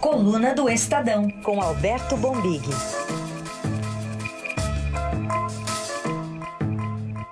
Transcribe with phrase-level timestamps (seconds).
[0.00, 2.62] Coluna do Estadão, com Alberto Bombig.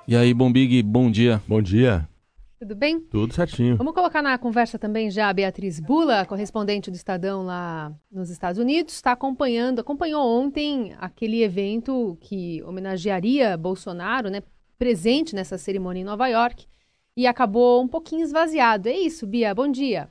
[0.09, 1.41] E aí, Bombig, bom dia.
[1.47, 2.09] Bom dia.
[2.59, 2.99] Tudo bem?
[2.99, 3.77] Tudo certinho.
[3.77, 8.61] Vamos colocar na conversa também já a Beatriz Bula, correspondente do Estadão lá nos Estados
[8.61, 14.43] Unidos, está acompanhando, acompanhou ontem aquele evento que homenagearia Bolsonaro, né,
[14.77, 16.67] presente nessa cerimônia em Nova York,
[17.17, 18.89] e acabou um pouquinho esvaziado.
[18.89, 20.09] É isso, Bia, bom dia.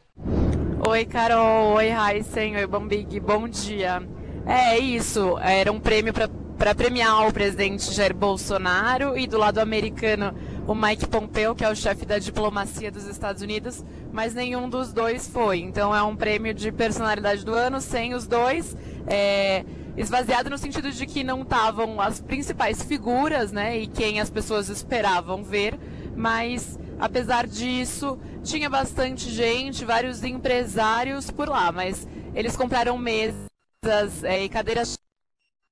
[0.88, 1.74] Oi, Carol.
[1.74, 2.58] Oi, Heisen.
[2.58, 3.20] Oi, Bombig.
[3.20, 4.04] Bom dia.
[4.46, 5.36] É isso.
[5.40, 10.36] Era um prêmio para premiar o presidente Jair Bolsonaro e do lado americano
[10.68, 14.94] o Mike Pompeo, que é o chefe da diplomacia dos Estados Unidos, mas nenhum dos
[14.94, 15.58] dois foi.
[15.58, 18.78] Então é um prêmio de personalidade do ano sem os dois.
[19.08, 19.66] É,
[19.98, 24.70] esvaziado no sentido de que não estavam as principais figuras, né, e quem as pessoas
[24.70, 25.80] esperavam ver,
[26.16, 34.44] mas apesar disso, tinha bastante gente, vários empresários por lá, mas eles compraram mesas é,
[34.44, 34.98] e cadeiras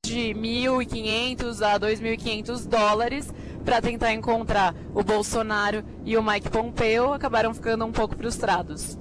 [0.05, 7.53] de 1.500 a 2.500 dólares para tentar encontrar o Bolsonaro e o Mike Pompeo, acabaram
[7.53, 8.97] ficando um pouco frustrados.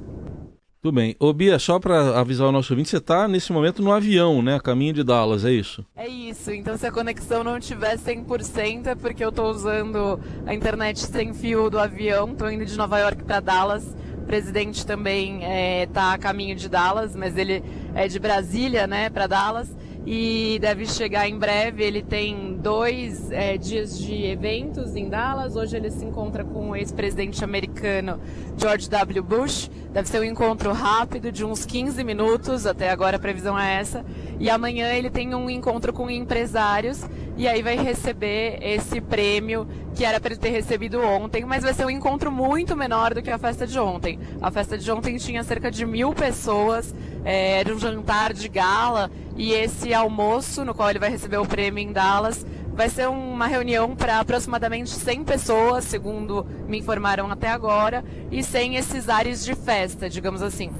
[0.82, 1.14] Tudo bem.
[1.20, 4.58] Ô Bia, só para avisar o nosso ouvinte, você está nesse momento no avião, né?
[4.58, 5.86] Caminho de Dallas, é isso?
[5.94, 6.50] É isso.
[6.50, 11.32] Então se a conexão não tiver 100% é porque eu estou usando a internet sem
[11.32, 12.32] fio do avião.
[12.32, 13.96] Estou indo de Nova York para Dallas.
[14.18, 17.62] O presidente também está é, tá a caminho de Dallas, mas ele
[17.94, 19.72] é de Brasília, né, para Dallas
[20.06, 21.84] e deve chegar em breve.
[21.84, 25.56] Ele tem dois é, dias de eventos em Dallas.
[25.56, 28.20] Hoje ele se encontra com o ex-presidente americano
[28.56, 29.22] George W.
[29.22, 29.70] Bush.
[29.92, 34.04] Deve ser um encontro rápido de uns 15 minutos, até agora a previsão é essa.
[34.40, 37.04] E amanhã ele tem um encontro com empresários
[37.36, 41.72] e aí vai receber esse prêmio que era para ele ter recebido ontem, mas vai
[41.72, 44.18] ser um encontro muito menor do que a festa de ontem.
[44.40, 49.10] A festa de ontem tinha cerca de mil pessoas, é, era um jantar de gala
[49.36, 53.46] e esse almoço, no qual ele vai receber o prêmio em Dallas, vai ser uma
[53.46, 59.54] reunião para aproximadamente 100 pessoas, segundo me informaram até agora, e sem esses ares de
[59.54, 60.70] festa, digamos assim.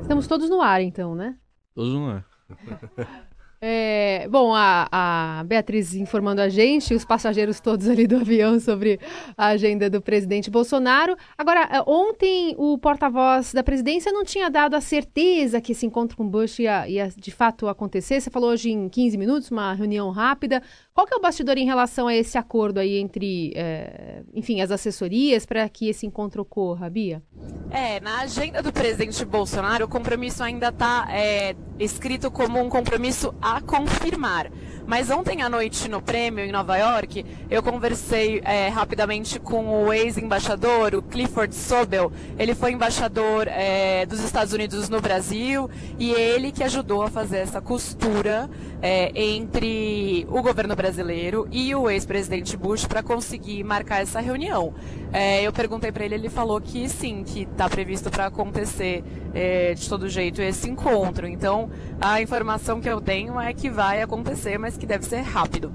[0.00, 1.36] Estamos todos no ar, então, né?
[1.74, 2.26] Todos no ar.
[3.64, 8.98] É, bom, a, a, Beatriz informando a gente, os passageiros todos ali do avião sobre
[9.38, 11.16] a agenda do presidente Bolsonaro.
[11.38, 16.16] Agora, é, ontem o porta-voz da presidência não tinha dado a certeza que esse encontro
[16.16, 18.20] com Bush ia, ia, de fato acontecer.
[18.20, 20.60] Você falou hoje em 15 minutos, uma reunião rápida.
[20.92, 24.72] Qual que é o bastidor em relação a esse acordo aí entre, é, enfim, as
[24.72, 27.22] assessorias para que esse encontro ocorra, Bia?
[27.70, 33.32] É, na agenda do presidente Bolsonaro, o compromisso ainda está é, escrito como um compromisso
[33.40, 34.50] a confirmar.
[34.86, 39.92] Mas ontem à noite no prêmio em Nova York, eu conversei é, rapidamente com o
[39.92, 42.10] ex-embaixador, o Clifford Sobel.
[42.38, 47.38] Ele foi embaixador é, dos Estados Unidos no Brasil e ele que ajudou a fazer
[47.38, 54.20] essa costura é, entre o governo brasileiro e o ex-presidente Bush para conseguir marcar essa
[54.20, 54.74] reunião.
[55.12, 59.04] É, eu perguntei para ele, ele falou que sim, que está previsto para acontecer
[59.34, 61.26] é, de todo jeito esse encontro.
[61.26, 61.70] Então,
[62.00, 65.72] a informação que eu tenho é que vai acontecer, mas que deve ser rápido.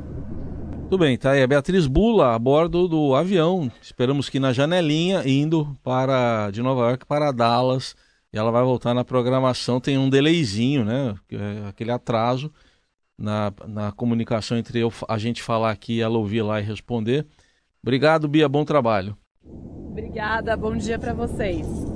[0.89, 3.69] Tudo bem, tá aí a Beatriz Bula a bordo do avião.
[3.81, 7.93] Esperamos que na janelinha, indo para de Nova York para Dallas.
[8.31, 9.81] E ela vai voltar na programação.
[9.81, 11.15] Tem um delayzinho, né?
[11.29, 12.51] É aquele atraso
[13.17, 17.25] na, na comunicação entre eu, a gente falar aqui e ela ouvir lá e responder.
[17.81, 18.47] Obrigado, Bia.
[18.47, 19.17] Bom trabalho.
[19.43, 20.55] Obrigada.
[20.55, 21.86] Bom dia para vocês.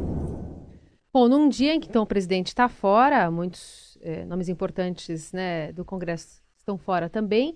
[1.13, 5.73] Bom, num dia em que então, o presidente está fora, muitos é, nomes importantes né,
[5.73, 7.55] do Congresso estão fora também.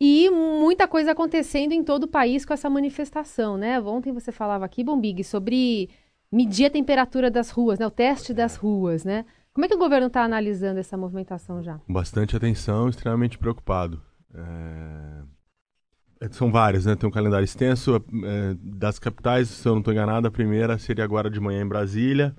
[0.00, 3.80] E muita coisa acontecendo em todo o país com essa manifestação, né?
[3.80, 5.90] Ontem você falava aqui, Bombig, sobre
[6.30, 7.86] medir a temperatura das ruas, né?
[7.86, 9.24] O teste das ruas, né?
[9.54, 11.78] Como é que o governo está analisando essa movimentação já?
[11.88, 14.02] Bastante atenção, extremamente preocupado.
[14.34, 16.28] É...
[16.32, 16.96] São várias, né?
[16.96, 17.96] Tem um calendário extenso.
[17.96, 21.68] É, das capitais, se eu não estou enganado, a primeira seria agora de manhã em
[21.68, 22.34] Brasília.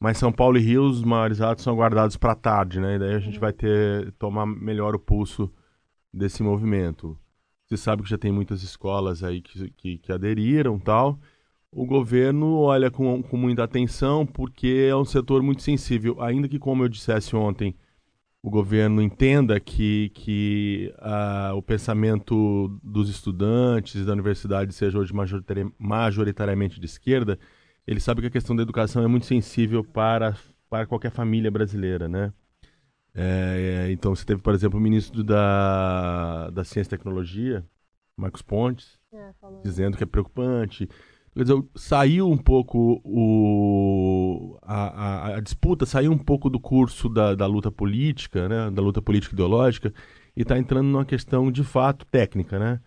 [0.00, 2.96] Mas São Paulo e Rio, os maiores atos são aguardados para tarde, né?
[2.96, 5.52] E daí a gente vai ter tomar melhor o pulso
[6.12, 7.18] desse movimento.
[7.66, 11.20] Você sabe que já tem muitas escolas aí que, que, que aderiram tal
[11.72, 16.20] o governo olha com, com muita atenção porque é um setor muito sensível.
[16.20, 17.76] Ainda que, como eu dissesse ontem,
[18.42, 25.12] o governo entenda que, que uh, o pensamento dos estudantes da universidade seja hoje
[25.78, 27.38] majoritariamente de esquerda,
[27.86, 30.36] ele sabe que a questão da educação é muito sensível para,
[30.68, 32.32] para qualquer família brasileira, né?
[33.14, 37.64] É, então, você teve, por exemplo, o ministro da, da Ciência e Tecnologia,
[38.16, 39.32] Marcos Pontes, é,
[39.62, 40.88] dizendo que é preocupante
[41.32, 47.08] Quer dizer, saiu um pouco o, a, a, a, disputa, saiu um pouco do curso
[47.08, 49.94] da, da luta política, né, da luta política ideológica,
[50.36, 52.80] e está entrando numa questão de fato técnica, né?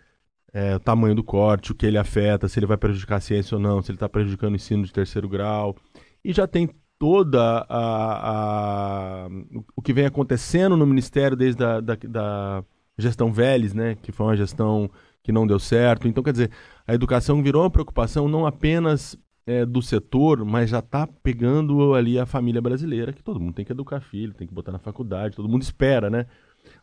[0.53, 3.55] É, o tamanho do corte, o que ele afeta, se ele vai prejudicar a ciência
[3.55, 5.75] ou não, se ele está prejudicando o ensino de terceiro grau.
[6.23, 6.69] E já tem
[6.99, 9.27] toda a, a,
[9.75, 12.63] o que vem acontecendo no Ministério desde a da, da
[12.97, 14.89] gestão Vélez, né, que foi uma gestão
[15.23, 16.07] que não deu certo.
[16.07, 16.51] Então, quer dizer,
[16.85, 22.17] a educação virou uma preocupação não apenas é, do setor, mas já está pegando ali
[22.19, 25.35] a família brasileira, que todo mundo tem que educar filho, tem que botar na faculdade,
[25.35, 26.25] todo mundo espera, né?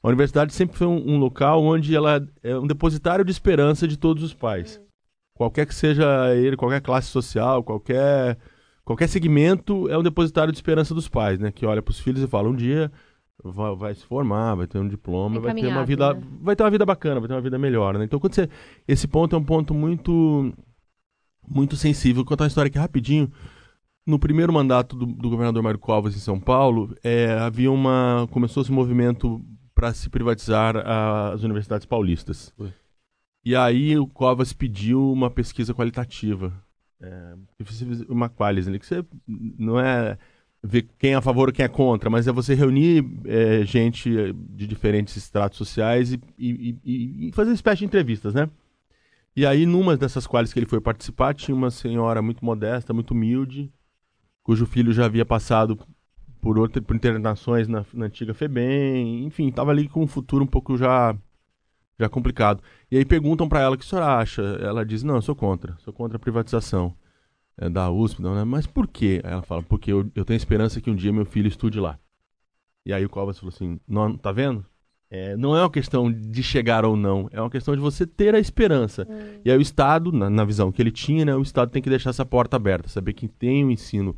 [0.02, 3.96] A universidade sempre foi um, um local onde ela é um depositário de esperança de
[3.96, 4.80] todos os pais.
[5.34, 8.38] Qualquer que seja ele, qualquer classe social, qualquer
[8.84, 11.52] qualquer segmento é um depositário de esperança dos pais, né?
[11.52, 12.90] Que olha para os filhos e fala um dia
[13.42, 16.22] vai, vai, se formar, vai ter um diploma, vai ter uma vida, né?
[16.42, 18.04] vai ter uma vida bacana, vai ter uma vida melhor, né?
[18.04, 18.48] Então, quando você,
[18.86, 20.52] esse ponto é um ponto muito
[21.48, 22.16] muito sensível.
[22.16, 23.30] Vou contar uma história aqui rapidinho.
[24.06, 28.70] No primeiro mandato do, do governador Mário Covas em São Paulo, é, havia uma começou-se
[28.70, 29.42] um movimento
[29.80, 32.52] para se privatizar as universidades paulistas.
[32.54, 32.70] Foi.
[33.42, 36.52] E aí o Covas pediu uma pesquisa qualitativa.
[37.00, 37.34] É,
[38.10, 40.18] uma qualis, né, que você não é
[40.62, 44.10] ver quem é a favor ou quem é contra, mas é você reunir é, gente
[44.50, 48.50] de diferentes estratos sociais e, e, e, e, fazer uma espécie de entrevistas, né?
[49.34, 53.12] E aí, numa dessas quais que ele foi participar, tinha uma senhora muito modesta, muito
[53.12, 53.72] humilde,
[54.42, 55.78] cujo filho já havia passado
[56.40, 60.46] por, outra, por internações na, na antiga FEBEM, enfim, estava ali com um futuro um
[60.46, 61.14] pouco já,
[61.98, 62.62] já complicado.
[62.90, 64.42] E aí perguntam para ela o que a senhora acha.
[64.42, 66.94] Ela diz, não, eu sou contra, sou contra a privatização
[67.56, 68.44] é, da USP, não, né?
[68.44, 69.20] mas por quê?
[69.22, 71.98] Aí ela fala, porque eu, eu tenho esperança que um dia meu filho estude lá.
[72.84, 74.64] E aí o Covas falou assim, não, tá vendo?
[75.10, 78.34] É, não é uma questão de chegar ou não, é uma questão de você ter
[78.34, 79.06] a esperança.
[79.10, 79.40] Hum.
[79.44, 81.90] E aí o Estado, na, na, visão que ele tinha, né, o Estado tem que
[81.90, 84.16] deixar essa porta aberta, saber que tem o um ensino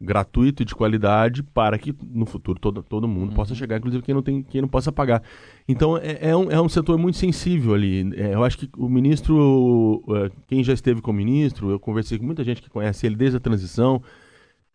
[0.00, 3.34] gratuito e de qualidade para que no futuro todo, todo mundo uhum.
[3.34, 5.22] possa chegar, inclusive quem não tem quem não possa pagar.
[5.68, 8.12] Então é, é, um, é um setor muito sensível ali.
[8.16, 12.18] É, eu acho que o ministro, é, quem já esteve com o ministro, eu conversei
[12.18, 14.02] com muita gente que conhece ele desde a transição,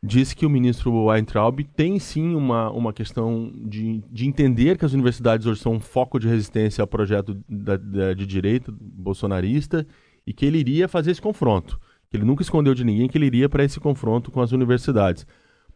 [0.01, 4.93] disse que o ministro Weintraub tem sim uma, uma questão de, de entender que as
[4.93, 9.85] universidades hoje são um foco de resistência ao projeto da, da, de direita bolsonarista
[10.25, 11.79] e que ele iria fazer esse confronto
[12.09, 15.25] que ele nunca escondeu de ninguém que ele iria para esse confronto com as universidades.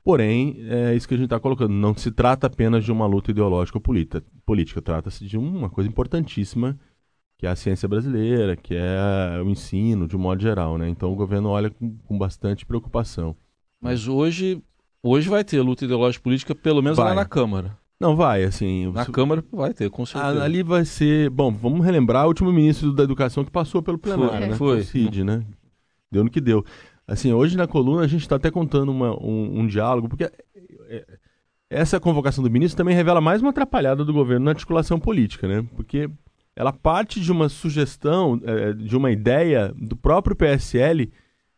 [0.04, 1.72] Porém, é isso que a gente está colocando.
[1.72, 4.82] Não se trata apenas de uma luta ideológica ou política.
[4.82, 6.78] Trata-se de uma coisa importantíssima,
[7.38, 10.78] que é a ciência brasileira, que é o ensino, de um modo geral.
[10.78, 10.90] Né?
[10.90, 13.36] Então o governo olha com, com bastante preocupação.
[13.80, 14.62] Mas hoje,
[15.02, 17.10] hoje vai ter luta ideológica política, pelo menos vai.
[17.10, 17.78] lá na Câmara.
[18.00, 18.92] Não, vai, assim.
[18.92, 20.44] Na Câmara vai ter, com certeza.
[20.44, 21.30] Ali vai ser.
[21.30, 24.56] Bom, vamos relembrar o último ministro da Educação que passou pelo plenário, foi, né?
[24.56, 24.80] Foi.
[24.80, 25.46] O Cid, né?
[26.14, 26.64] Deu no que deu.
[27.08, 30.24] Assim, hoje na coluna a gente está até contando uma, um, um, diálogo, porque
[30.88, 31.06] é,
[31.70, 35.68] essa convocação do ministro também revela mais uma atrapalhada do governo na articulação política, né?
[35.76, 36.10] Porque
[36.56, 41.12] ela parte de uma sugestão, é, de uma ideia do próprio PSL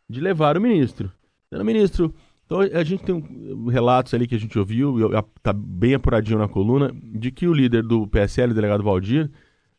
[0.08, 1.12] de levar o ministro.
[1.46, 2.14] Então, ministro,
[2.44, 6.48] então a gente tem um, relatos ali que a gente ouviu, está bem apuradinho na
[6.48, 9.30] coluna, de que o líder do PSL, o delegado Valdir,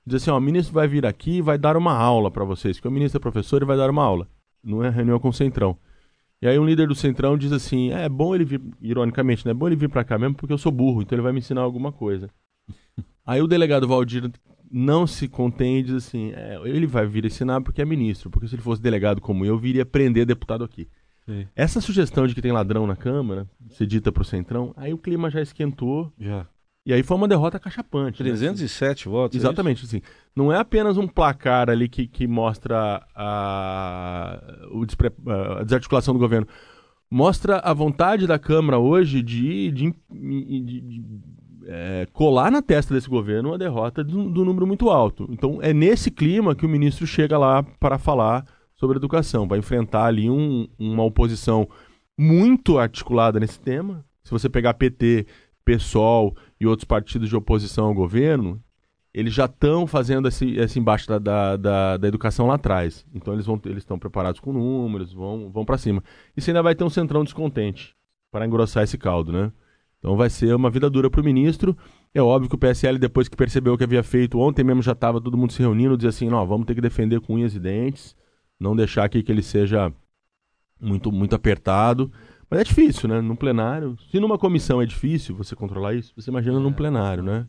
[0.06, 2.80] diz assim, ó, o ministro vai vir aqui e vai dar uma aula para vocês,
[2.80, 4.28] que o ministro é professor e vai dar uma aula
[4.64, 5.78] não é reunião com o Centrão.
[6.42, 9.52] E aí um líder do Centrão diz assim, é, é bom ele vir, ironicamente, né?
[9.52, 11.40] É bom ele vir pra cá mesmo porque eu sou burro, então ele vai me
[11.40, 12.30] ensinar alguma coisa.
[13.26, 14.32] aí o delegado Valdir
[14.70, 18.48] não se contém e diz assim, é, ele vai vir ensinar porque é ministro, porque
[18.48, 20.88] se ele fosse delegado como eu, viria prender deputado aqui.
[21.26, 21.48] Sim.
[21.56, 25.30] Essa sugestão de que tem ladrão na Câmara, se dita pro Centrão, aí o clima
[25.30, 26.12] já esquentou.
[26.20, 26.48] Já.
[26.88, 28.20] E aí foi uma derrota cachapante.
[28.20, 29.12] 307 né?
[29.12, 29.36] votos.
[29.36, 30.02] É Exatamente, é assim.
[30.34, 34.42] Não é apenas um placar ali que, que mostra a,
[34.72, 35.12] o despre,
[35.60, 36.48] a desarticulação do governo.
[37.12, 41.06] Mostra a vontade da Câmara hoje de, de, de, de
[41.66, 45.28] é, colar na testa desse governo uma derrota do, do número muito alto.
[45.30, 48.46] Então é nesse clima que o ministro chega lá para falar
[48.78, 49.46] sobre educação.
[49.46, 51.68] Vai enfrentar ali um, uma oposição
[52.18, 54.06] muito articulada nesse tema.
[54.24, 55.28] Se você pegar PT,
[55.68, 58.64] PSOL e outros partidos de oposição ao governo,
[59.14, 63.06] eles já estão fazendo esse, esse embate da, da, da, da, educação lá atrás.
[63.14, 66.02] Então eles eles estão preparados com números, vão, vão para cima.
[66.36, 67.96] Você ainda vai ter um centrão descontente
[68.32, 69.52] para engrossar esse caldo, né?
[70.00, 71.76] Então vai ser uma vida dura para o ministro.
[72.14, 74.92] É óbvio que o PSL, depois que percebeu o que havia feito, ontem mesmo já
[74.92, 77.60] estava todo mundo se reunindo, dizia assim, não, vamos ter que defender com unhas e
[77.60, 78.16] dentes,
[78.60, 79.92] não deixar aqui que ele seja
[80.80, 82.12] muito, muito apertado.
[82.50, 83.22] Mas é difícil, né?
[83.22, 83.98] No plenário.
[84.10, 86.74] Se numa comissão é difícil você controlar isso, você imagina num é.
[86.74, 87.48] plenário, né?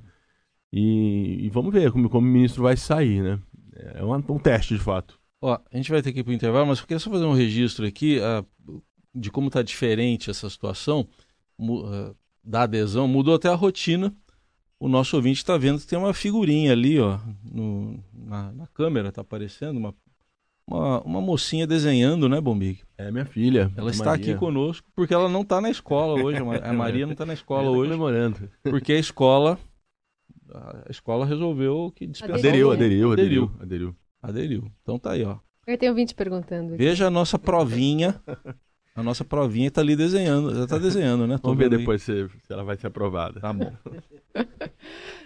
[0.72, 3.40] E, e, vamos ver como, como o ministro vai sair, né?
[3.94, 5.18] É um, um teste, de fato.
[5.40, 7.24] Ó, a gente vai ter que ir para o intervalo, mas eu queria só fazer
[7.24, 8.82] um registro aqui uh,
[9.14, 11.08] de como está diferente essa situação
[11.58, 13.06] uh, da adesão.
[13.06, 14.14] Mudou até a rotina.
[14.80, 19.08] O nosso ouvinte está vendo que tem uma figurinha ali, ó, no, na, na câmera,
[19.08, 19.94] está aparecendo uma,
[20.68, 22.80] uma, uma, mocinha desenhando, né, Bombig?
[22.96, 23.72] É minha filha.
[23.76, 24.32] Ela está Maria.
[24.32, 26.38] aqui conosco porque ela não está na escola hoje.
[26.62, 27.90] A Maria não está na escola tá hoje.
[27.90, 28.50] Comemorando.
[28.62, 29.58] Porque a escola
[30.52, 32.36] a escola resolveu que dispensou.
[32.36, 33.96] Aderiu, aderiu, aderiu, aderiu.
[34.22, 34.72] Aderiu.
[34.82, 35.38] Então tá aí, ó.
[35.66, 36.74] Eu tenho 20 perguntando.
[36.74, 36.82] Aqui.
[36.82, 38.20] Veja a nossa provinha.
[38.96, 40.54] A nossa provinha está ali desenhando.
[40.54, 41.36] Já está desenhando, né?
[41.38, 43.38] Tô Vamos ver depois se, se, ela vai ser aprovada.
[43.40, 43.72] Tá bom.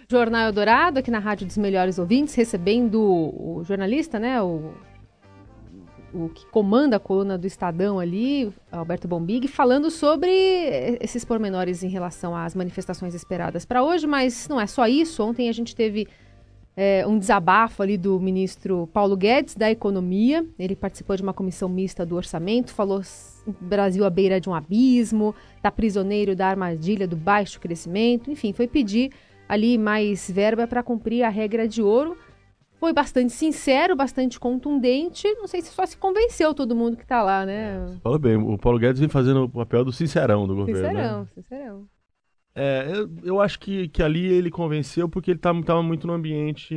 [0.07, 4.41] Jornal Eldorado, aqui na Rádio dos Melhores Ouvintes, recebendo o jornalista, né?
[4.41, 4.73] O
[6.13, 10.29] o que comanda a coluna do Estadão ali, Alberto Bombig, falando sobre
[11.01, 15.23] esses pormenores em relação às manifestações esperadas para hoje, mas não é só isso.
[15.23, 16.07] Ontem a gente teve
[16.75, 20.45] é, um desabafo ali do ministro Paulo Guedes da Economia.
[20.57, 23.01] Ele participou de uma comissão mista do orçamento, falou
[23.59, 28.67] Brasil à beira de um abismo, está prisioneiro da armadilha do baixo crescimento, enfim, foi
[28.67, 29.11] pedir
[29.49, 32.17] ali mais verba para cumprir a regra de ouro
[32.83, 35.25] foi bastante sincero, bastante contundente.
[35.35, 37.97] Não sei se só se convenceu todo mundo que está lá, né?
[38.03, 40.89] Fala bem, o Paulo Guedes vem fazendo o papel do sincerão do governo.
[40.89, 41.27] Sincerão, né?
[41.33, 41.87] sincerão.
[42.53, 46.11] É, eu, eu, acho que, que ali ele convenceu porque ele estava tá, muito no
[46.11, 46.75] ambiente.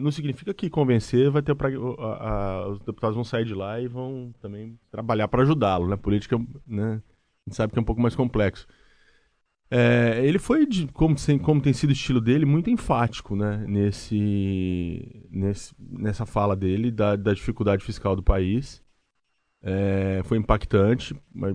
[0.00, 3.80] Não significa que convencer vai ter pra, a, a, os deputados vão sair de lá
[3.80, 5.96] e vão também trabalhar para ajudá-lo, né?
[5.96, 7.02] Política, né?
[7.44, 8.68] A gente sabe que é um pouco mais complexo.
[9.72, 15.28] É, ele foi, de, como, como, tem sido o estilo dele, muito enfático né, nesse,
[15.30, 18.82] nesse, nessa fala dele da, da dificuldade fiscal do país.
[19.62, 21.54] É, foi impactante, mas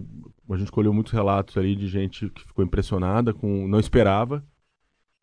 [0.50, 4.46] a gente colheu muitos relatos ali de gente que ficou impressionada, com não esperava.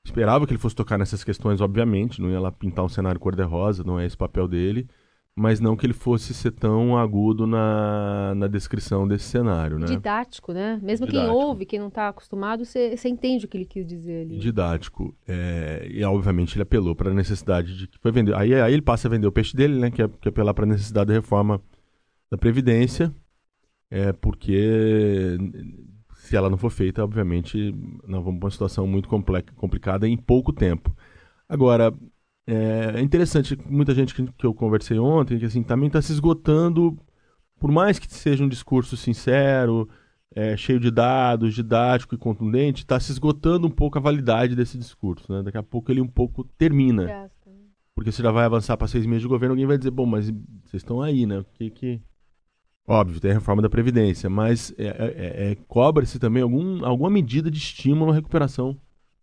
[0.04, 3.84] Esperava que ele fosse tocar nessas questões, obviamente, não ia lá pintar um cenário cor-de-rosa,
[3.84, 4.86] não é esse papel dele
[5.34, 9.86] mas não que ele fosse ser tão agudo na, na descrição desse cenário, né?
[9.86, 10.78] Didático, né?
[10.82, 11.32] Mesmo Didático.
[11.32, 14.38] quem ouve, quem não está acostumado, você entende o que ele quis dizer ali.
[14.38, 15.14] Didático.
[15.26, 18.34] É, e obviamente ele apelou para a necessidade de que foi vender.
[18.34, 19.90] Aí, aí ele passa a vender o peixe dele, né?
[19.90, 21.60] Que é, que é apelar para a necessidade da reforma
[22.30, 23.12] da previdência,
[23.90, 25.38] é porque
[26.14, 27.74] se ela não for feita, obviamente
[28.06, 30.94] nós vamos para uma situação muito complicada em pouco tempo.
[31.48, 31.92] Agora,
[32.46, 36.98] é, é interessante, muita gente que, eu conversei ontem, que assim, também está se esgotando,
[37.58, 39.88] por mais que seja um discurso sincero,
[40.34, 44.76] é, cheio de dados, didático e contundente, está se esgotando um pouco a validade desse
[44.76, 45.32] discurso.
[45.32, 45.42] Né?
[45.42, 47.04] Daqui a pouco ele um pouco termina.
[47.04, 47.30] Né?
[47.94, 50.30] Porque você já vai avançar para seis meses de governo, alguém vai dizer, bom, mas
[50.64, 51.40] vocês estão aí, né?
[51.40, 52.00] O que que...
[52.88, 57.48] Óbvio, tem a reforma da Previdência, mas é, é, é, cobra-se também algum, alguma medida
[57.48, 58.76] de estímulo à recuperação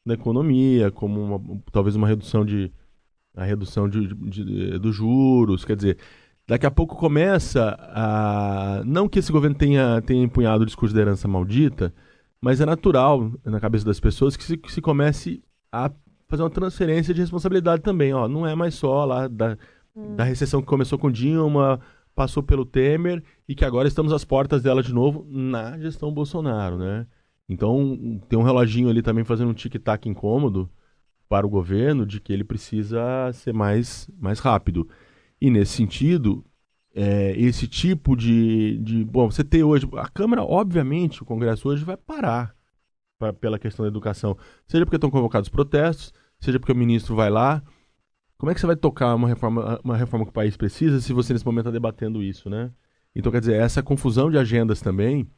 [0.05, 2.71] da economia, como uma, talvez uma redução de,
[3.35, 5.97] a redução de, de, de, dos juros, quer dizer,
[6.47, 8.81] daqui a pouco começa a.
[8.85, 11.93] Não que esse governo tenha, tenha empunhado o discurso da herança maldita,
[12.41, 15.91] mas é natural na cabeça das pessoas que se, que se comece a
[16.27, 18.13] fazer uma transferência de responsabilidade também.
[18.13, 19.57] Ó, não é mais só lá da,
[19.95, 20.15] hum.
[20.15, 21.79] da recessão que começou com Dilma,
[22.15, 26.77] passou pelo Temer e que agora estamos às portas dela de novo na gestão Bolsonaro,
[26.77, 27.07] né?
[27.47, 30.69] Então tem um reloginho ali também fazendo um tic-tac incômodo
[31.29, 34.89] para o governo de que ele precisa ser mais, mais rápido.
[35.39, 36.43] E nesse sentido,
[36.93, 39.05] é, esse tipo de, de.
[39.05, 39.87] Bom, você ter hoje.
[39.95, 42.55] A Câmara, obviamente, o Congresso hoje vai parar
[43.17, 44.35] pra, pela questão da educação.
[44.67, 47.61] Seja porque estão convocados protestos, seja porque o ministro vai lá.
[48.37, 51.13] Como é que você vai tocar uma reforma, uma reforma que o país precisa se
[51.13, 52.71] você nesse momento está debatendo isso, né?
[53.15, 55.29] Então, quer dizer, essa confusão de agendas também,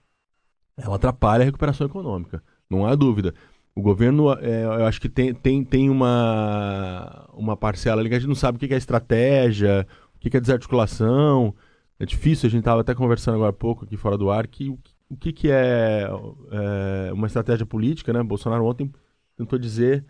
[0.78, 2.44] ela atrapalha a recuperação econômica.
[2.70, 3.34] Não há dúvida.
[3.74, 8.20] O governo, é, eu acho que tem, tem, tem uma, uma parcela ali que a
[8.20, 11.56] gente não sabe o que é estratégia, o que é desarticulação.
[11.98, 14.70] É difícil, a gente estava até conversando agora há pouco aqui fora do ar, que
[14.70, 14.78] o,
[15.10, 16.08] o que, que é,
[16.51, 18.22] é uma estratégia política, né?
[18.24, 18.92] Bolsonaro ontem
[19.38, 20.06] tentou dizer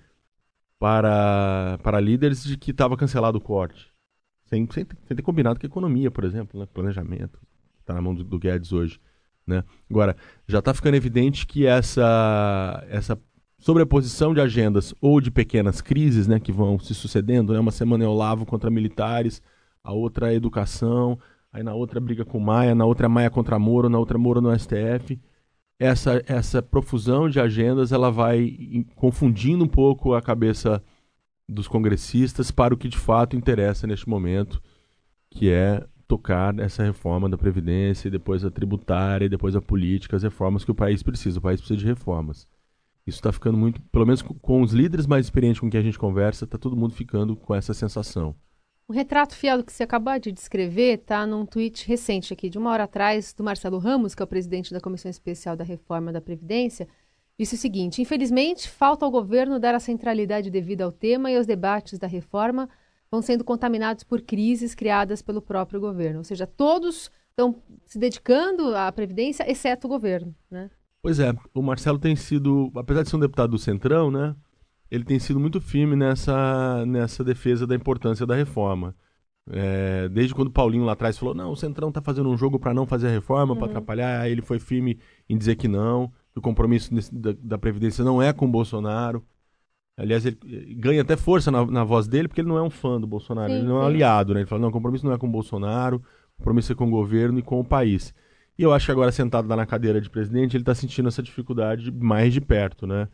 [0.80, 3.92] para, para líderes de que estava cancelado o corte.
[4.46, 6.66] Sem, sem, sem, ter combinado com a economia, por exemplo, né?
[6.66, 7.40] planejamento,
[7.80, 9.00] está na mão do, do Guedes hoje.
[9.46, 9.64] Né?
[9.90, 10.16] Agora,
[10.48, 13.16] já está ficando evidente que essa, essa
[13.62, 17.54] sobreposição de agendas ou de pequenas crises né, que vão se sucedendo.
[17.54, 17.60] Né?
[17.60, 19.42] Uma semana é Olavo contra militares,
[19.84, 21.18] a outra é educação,
[21.54, 24.20] aí na outra briga com Maia, na outra é Maia contra Moro, na outra é
[24.20, 25.18] Moro no STF.
[25.80, 30.84] Essa, essa profusão de agendas ela vai confundindo um pouco a cabeça
[31.48, 34.62] dos congressistas para o que de fato interessa neste momento,
[35.30, 40.16] que é tocar essa reforma da Previdência, e depois a tributária, e depois a política,
[40.16, 41.40] as reformas que o país precisa.
[41.40, 42.48] O país precisa de reformas.
[43.06, 45.98] Isso está ficando muito, pelo menos com os líderes mais experientes com quem a gente
[45.98, 48.36] conversa, está todo mundo ficando com essa sensação.
[48.88, 52.58] O retrato fiel do que você acabou de descrever está num tweet recente aqui, de
[52.58, 56.12] uma hora atrás, do Marcelo Ramos, que é o presidente da Comissão Especial da Reforma
[56.12, 56.88] da Previdência,
[57.40, 61.48] disse o seguinte: Infelizmente, falta ao governo dar a centralidade devida ao tema e os
[61.48, 62.70] debates da reforma
[63.10, 66.20] vão sendo contaminados por crises criadas pelo próprio governo.
[66.20, 70.70] Ou seja, todos estão se dedicando à Previdência, exceto o governo, né?
[71.02, 74.36] Pois é, o Marcelo tem sido, apesar de ser um deputado do Centrão, né?
[74.90, 78.96] Ele tem sido muito firme nessa, nessa defesa da importância da reforma.
[79.50, 82.60] É, desde quando o Paulinho lá atrás falou, não, o Centrão está fazendo um jogo
[82.60, 83.60] para não fazer a reforma, uhum.
[83.60, 87.34] para atrapalhar, aí ele foi firme em dizer que não, que o compromisso desse, da,
[87.38, 89.24] da, Previdência não é com o Bolsonaro.
[89.98, 90.38] Aliás, ele
[90.76, 93.52] ganha até força na, na voz dele, porque ele não é um fã do Bolsonaro,
[93.52, 94.42] sim, ele não é um aliado, né?
[94.42, 96.92] Ele fala, não, o compromisso não é com o Bolsonaro, o compromisso é com o
[96.92, 98.14] governo e com o país.
[98.62, 101.24] E eu acho que agora, sentado lá na cadeira de presidente, ele está sentindo essa
[101.24, 103.08] dificuldade mais de perto, né?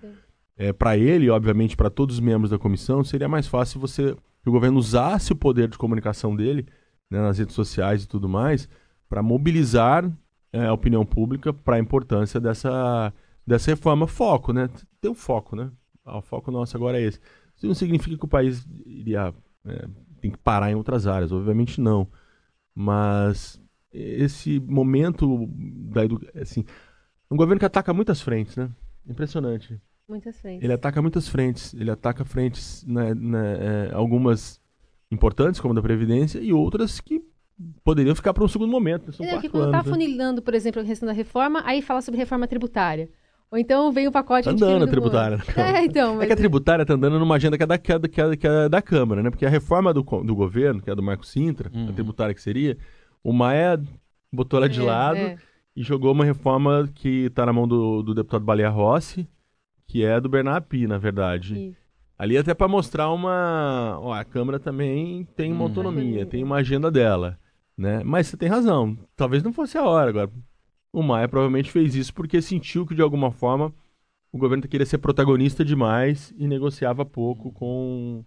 [0.58, 4.14] É, para ele, obviamente, para todos os membros da comissão, seria mais fácil você
[4.44, 6.68] que o governo usasse o poder de comunicação dele,
[7.10, 8.68] né, nas redes sociais e tudo mais,
[9.08, 10.12] para mobilizar
[10.52, 13.14] é, a opinião pública para a importância dessa,
[13.46, 14.06] dessa reforma.
[14.06, 14.70] Foco, né?
[15.00, 15.72] Tem um foco, né?
[16.04, 17.22] Ah, o foco nosso agora é esse.
[17.56, 19.34] Isso não significa que o país iria
[19.66, 19.88] é,
[20.20, 22.06] tem que parar em outras áreas, obviamente não.
[22.76, 23.58] Mas
[23.92, 25.48] esse momento
[25.92, 26.42] da educação.
[26.42, 26.66] Assim,
[27.30, 28.70] um governo que ataca muitas frentes, né?
[29.08, 29.80] Impressionante.
[30.08, 30.64] Muitas frentes.
[30.64, 31.74] Ele ataca muitas frentes.
[31.74, 34.62] Ele ataca frentes, né, né, é, algumas
[35.12, 37.22] importantes, como a da Previdência, e outras que
[37.84, 39.12] poderiam ficar para um segundo momento.
[39.12, 42.20] São é, que quando está funilando, por exemplo, a questão da reforma, aí fala sobre
[42.20, 43.10] reforma tributária.
[43.50, 45.42] Ou então vem o pacote tá andando a tributária.
[45.56, 46.24] É, então, mas...
[46.24, 48.36] é que a tributária está andando numa agenda que é, da, que, é, que, é,
[48.36, 49.30] que é da Câmara, né?
[49.30, 51.90] Porque a reforma do, do governo, que é do Marco Sintra, uhum.
[51.90, 52.78] a tributária que seria,
[53.28, 53.78] o Maia
[54.32, 55.38] botou ela de é, lado é.
[55.76, 59.28] e jogou uma reforma que está na mão do, do deputado Baleia Rossi,
[59.86, 61.72] que é do Bernard Pi, na verdade.
[61.72, 61.78] Isso.
[62.18, 64.00] Ali até para mostrar uma...
[64.00, 67.38] Ó, a Câmara também tem uma hum, autonomia, tem uma agenda dela,
[67.78, 68.02] né?
[68.02, 70.32] Mas você tem razão, talvez não fosse a hora agora.
[70.94, 73.74] O Maia provavelmente fez isso porque sentiu que, de alguma forma,
[74.32, 78.24] o governo queria ser protagonista demais e negociava pouco com...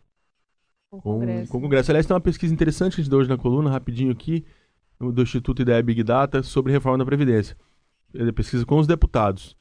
[0.90, 1.46] Com o Congresso.
[1.46, 1.90] Com, com o Congresso.
[1.90, 4.44] Aliás, tem uma pesquisa interessante que a gente deu hoje na coluna, rapidinho aqui,
[5.00, 7.56] do Instituto Ideia Big Data sobre reforma da Previdência.
[8.12, 9.56] Ele pesquisa com os deputados.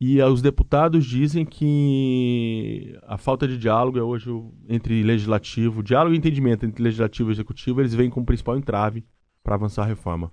[0.00, 4.28] E os deputados dizem que a falta de diálogo é hoje
[4.68, 9.04] entre legislativo, diálogo e entendimento entre legislativo e executivo, eles vêm como principal entrave
[9.44, 10.32] para avançar a reforma.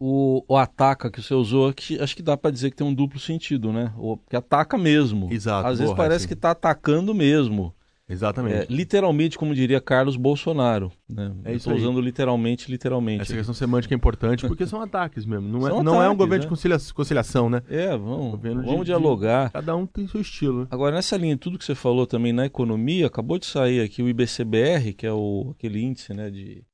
[0.00, 2.94] O, o, ataca que você usou, que acho que dá para dizer que tem um
[2.94, 3.92] duplo sentido, né?
[3.96, 5.28] O, que ataca mesmo.
[5.32, 5.68] Exato.
[5.68, 7.74] Às vezes parece que está atacando mesmo.
[8.08, 8.54] Exatamente.
[8.54, 10.90] É, literalmente, como diria Carlos Bolsonaro.
[11.06, 11.30] Né?
[11.44, 13.22] É isso usando literalmente, literalmente.
[13.22, 15.46] Essa questão semântica é importante porque são ataques mesmo.
[15.46, 16.40] Não, é, não ataques, é um governo né?
[16.40, 17.62] de concilia conciliação, né?
[17.68, 19.48] É, vamos, vamos de, dialogar.
[19.48, 20.66] De, cada um tem seu estilo.
[20.70, 24.08] Agora, nessa linha, tudo que você falou também na economia, acabou de sair aqui o
[24.08, 26.64] IBCBR, que é o, aquele índice né, de.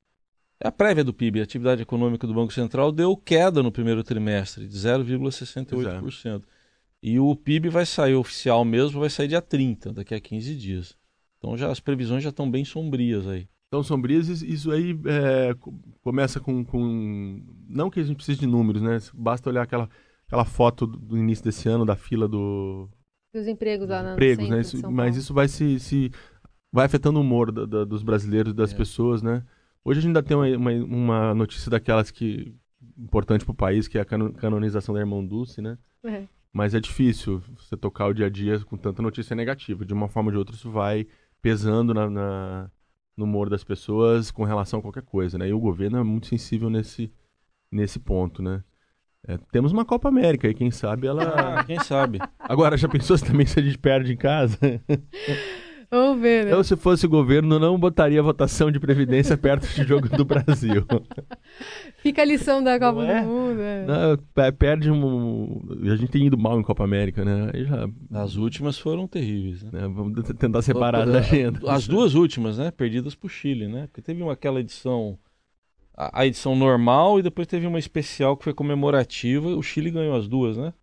[0.57, 4.01] É a prévia do PIB, a atividade econômica do Banco Central deu queda no primeiro
[4.05, 6.41] trimestre, de 0,68%.
[6.41, 6.55] É.
[7.03, 10.95] E o PIB vai sair oficial mesmo, vai sair dia 30, daqui a 15 dias.
[11.45, 13.47] Então já as previsões já estão bem sombrias aí.
[13.67, 15.55] Então sombrias, isso aí é,
[16.01, 18.97] começa com, com, Não que a gente precise de números, né?
[19.13, 19.87] Basta olhar aquela,
[20.25, 22.89] aquela foto do início desse ano da fila do.
[23.31, 24.61] Dos empregos lá na empregos, né?
[24.61, 26.11] Isso, mas isso vai se, se.
[26.71, 28.75] vai afetando o humor da, da, dos brasileiros, das é.
[28.75, 29.43] pessoas, né?
[29.83, 32.55] Hoje a gente ainda tem uma, uma, uma notícia daquelas que.
[32.97, 35.77] importante para o país, que é a canonização da Irmã Dulce, né?
[36.03, 36.23] É.
[36.51, 39.85] Mas é difícil você tocar o dia a dia com tanta notícia negativa.
[39.85, 41.05] De uma forma ou de outra, isso vai
[41.45, 42.71] pesando na, na,
[43.15, 45.47] no humor das pessoas com relação a qualquer coisa, né?
[45.47, 47.13] E o governo é muito sensível nesse,
[47.71, 48.63] nesse ponto, né?
[49.27, 51.63] É, temos uma Copa América e quem sabe ela.
[51.65, 52.17] quem sabe.
[52.39, 54.57] Agora, já pensou se também se a gente perde em casa?
[55.95, 56.51] Vamos ver, né?
[56.51, 60.25] Eu, se fosse o governo, não botaria a votação de Previdência perto de jogo do
[60.25, 60.85] Brasil.
[62.03, 63.21] Fica a lição da Copa é?
[63.21, 63.61] do Mundo.
[63.61, 63.85] É.
[63.85, 65.61] Não, perde um.
[65.83, 67.49] A gente tem ido mal em Copa América, né?
[67.63, 67.87] Já...
[68.11, 69.63] As últimas foram terríveis.
[69.63, 69.69] Né?
[69.73, 71.59] É, vamos tentar separar da agenda.
[71.71, 72.71] As duas últimas, né?
[72.71, 73.87] Perdidas pro Chile, né?
[73.87, 75.17] Porque teve uma, aquela edição.
[75.95, 79.47] A, edição normal e depois teve uma especial que foi comemorativa.
[79.55, 80.73] O Chile ganhou as duas, né?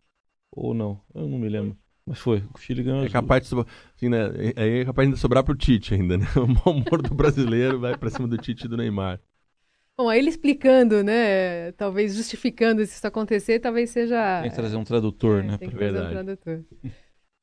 [0.51, 0.99] Ou não?
[1.15, 1.77] Eu não me lembro.
[2.07, 3.05] Mas foi, o Chile ganhou.
[3.05, 4.19] É capaz de sobrar, assim, né?
[4.57, 6.27] É, é capaz de sobrar pro Tite ainda, né?
[6.37, 9.21] O mau humor do brasileiro vai pra cima do Tite e do Neymar.
[9.97, 11.71] Bom, aí ele explicando, né?
[11.73, 14.41] Talvez justificando se isso acontecer, talvez seja.
[14.41, 15.59] Tem que trazer um tradutor, é, né?
[15.59, 16.65] Tem que trazer um tradutor.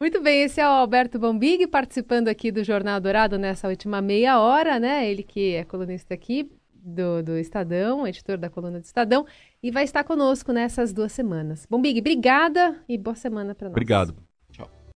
[0.02, 4.40] Muito bem, esse é o Alberto Bombig participando aqui do Jornal Dourado nessa última meia
[4.40, 5.10] hora, né?
[5.10, 9.26] Ele que é colunista aqui do, do Estadão, editor da coluna do Estadão,
[9.62, 11.66] e vai estar conosco nessas duas semanas.
[11.70, 13.74] Bombig, obrigada e boa semana para nós.
[13.74, 14.16] Obrigado.